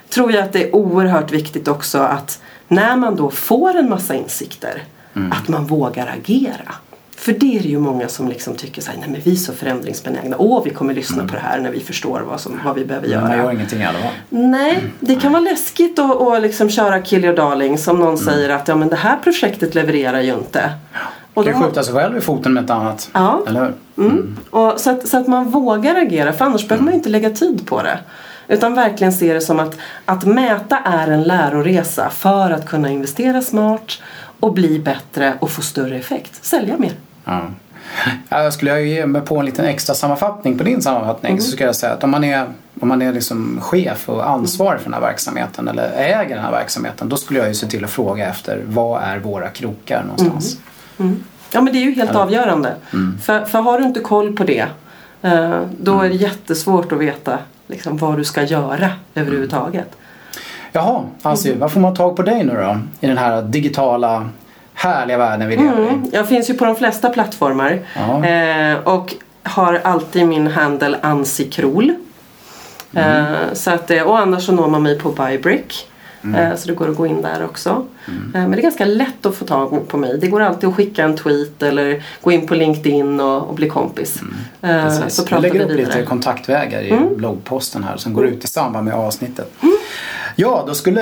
[0.10, 4.16] tror jag att det är oerhört viktigt också att när man då får en massa
[4.16, 4.84] insikter
[5.32, 6.76] att man vågar agera.
[7.18, 9.36] För det är det ju många som liksom tycker så här, nej men vi är
[9.36, 10.36] så förändringsbenägna.
[10.40, 13.08] Åh, vi kommer lyssna på det här när vi förstår vad, som, vad vi behöver
[13.08, 13.22] göra.
[13.22, 13.96] Man gör ingenting fall.
[14.30, 18.50] Nej, det kan vara läskigt att, att liksom köra kill your darling som någon säger
[18.50, 20.72] att ja, men det här projektet levererar ju inte.
[21.34, 23.10] Och kan då- skjuta sig själv i foten med ett annat.
[23.14, 23.44] Ja.
[23.48, 23.60] Eller
[23.96, 24.06] hur?
[24.06, 24.38] Mm.
[24.50, 27.66] Och så, att, så att man vågar agera för annars behöver man inte lägga tid
[27.68, 28.00] på det.
[28.50, 33.42] Utan verkligen se det som att, att mäta är en läroresa för att kunna investera
[33.42, 34.02] smart
[34.40, 36.46] och bli bättre och få större effekt.
[36.46, 36.94] Sälja mer.
[37.26, 37.42] Ja.
[38.30, 41.64] Ja, skulle jag ge mig på en liten extra sammanfattning på din sammanfattning så ska
[41.64, 42.46] jag säga att om man är,
[42.82, 46.52] om man är liksom chef och ansvarig för den här verksamheten eller äger den här
[46.52, 50.58] verksamheten då skulle jag ju se till att fråga efter vad är våra krokar någonstans.
[51.52, 52.76] Ja men det är ju helt avgörande.
[53.24, 54.66] För, för har du inte koll på det
[55.22, 57.38] eh, då är det jättesvårt att veta
[57.70, 59.96] liksom, vad du ska göra överhuvudtaget.
[60.72, 62.80] Jaha, Asi, vad får man tag på dig nu då?
[63.00, 64.30] I den här digitala
[64.74, 65.88] härliga världen vi lever i.
[65.88, 67.80] Mm, jag finns ju på de flesta plattformar.
[68.26, 71.96] Eh, och har alltid min handle ansikrol.
[72.94, 73.34] Mm.
[73.34, 75.89] Eh, så att, eh, och annars så når man mig på Bybrick.
[76.24, 76.36] Mm.
[76.52, 77.86] Eh, så det går att gå in där också.
[78.08, 80.18] Eh, men det är ganska lätt att få tag på mig.
[80.22, 83.70] Det går alltid att skicka en tweet eller gå in på LinkedIn och, och bli
[83.70, 84.22] kompis.
[84.62, 84.86] Eh, Mm.
[84.86, 85.16] Precis.
[85.16, 85.84] så Vi pratar vi lägger upp vidare.
[85.86, 85.98] Mm.
[85.98, 89.52] lite kontaktvägar i bloggposten här som går ut i samband med avsnittet.
[90.36, 91.02] Ja, då skulle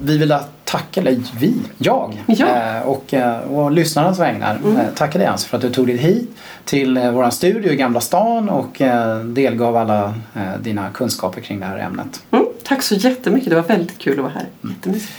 [0.00, 2.46] vi vilja tacka, eller vi, jag Ja.
[2.46, 4.76] eh, och, eh, och lyssnarnas vägnar Mm.
[4.76, 6.30] eh, tacka dig för att du tog dig hit
[6.64, 11.60] till eh, våran studio i Gamla stan och eh, delgav alla eh, dina kunskaper kring
[11.60, 12.22] det här ämnet.
[12.30, 13.50] Mm, tack så jättemycket.
[13.50, 14.46] Det var väldigt kul att vara här.
[14.70, 15.12] Jättemysigt.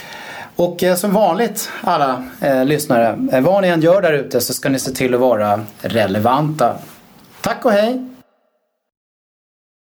[0.55, 4.53] Och eh, som vanligt alla eh, lyssnare, eh, vad ni än gör där ute så
[4.53, 6.75] ska ni se till att vara relevanta.
[7.41, 8.14] Tack och hej!